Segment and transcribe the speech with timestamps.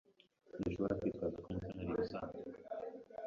[0.51, 2.45] Ntidushobora kwitwaza ko Mutoni ari ibisanzwe.